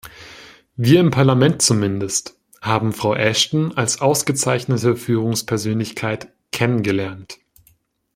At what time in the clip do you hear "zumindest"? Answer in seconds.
1.61-2.35